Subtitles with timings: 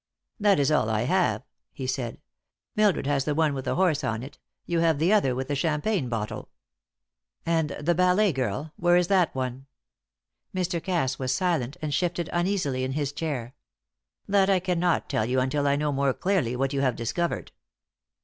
[0.39, 2.19] "That is all I have," he said.
[2.75, 5.53] "Mildred has the one with the horse on it; you have the other with the
[5.53, 6.49] champagne bottle."
[7.45, 8.73] "And the ballet girl?
[8.77, 9.67] Where is that one?"
[10.55, 10.81] Mr.
[10.81, 13.53] Cass was silent and shifted uneasily in his chair.
[14.27, 17.51] "That I cannot tell you until I know more clearly what you have discovered."